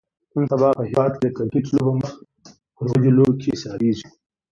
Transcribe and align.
نن 0.33 0.43
سبا 0.51 0.69
په 0.77 0.83
هیواد 0.89 1.11
کې 1.19 1.23
د 1.29 1.33
کرکټ 1.37 1.65
لوبه 1.75 1.93
مخ 1.99 2.11
پر 2.75 2.85
ودې 2.91 3.11
لوبو 3.17 3.33
کې 3.41 3.49
حسابیږي 3.55 4.07